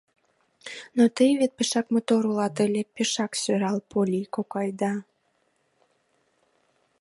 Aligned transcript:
—Но 0.97 1.03
тый 1.15 1.31
вет 1.39 1.51
пешак 1.57 1.87
мотор 1.93 2.21
улат 2.31 2.55
ыле, 2.65 2.81
пешак 2.95 3.31
сӧрал, 3.41 3.77
Полли 3.89 4.21
кокай 4.35 4.69
да... 4.81 4.93